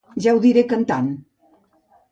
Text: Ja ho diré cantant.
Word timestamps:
Ja 0.27 0.31
ho 0.37 0.39
diré 0.45 0.63
cantant. 0.73 1.13